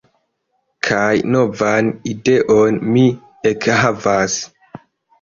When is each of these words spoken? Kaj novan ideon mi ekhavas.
Kaj 0.87 1.11
novan 1.35 1.93
ideon 2.15 2.83
mi 2.91 3.07
ekhavas. 3.55 4.43